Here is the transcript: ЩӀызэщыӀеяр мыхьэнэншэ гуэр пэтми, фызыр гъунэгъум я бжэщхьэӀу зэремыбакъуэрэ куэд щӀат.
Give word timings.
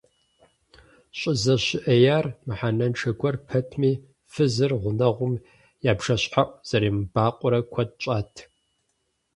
ЩӀызэщыӀеяр 1.17 2.25
мыхьэнэншэ 2.45 3.11
гуэр 3.19 3.35
пэтми, 3.47 3.91
фызыр 4.31 4.71
гъунэгъум 4.81 5.33
я 5.91 5.93
бжэщхьэӀу 5.97 6.55
зэремыбакъуэрэ 6.67 7.59
куэд 7.71 7.91
щӀат. 8.01 8.33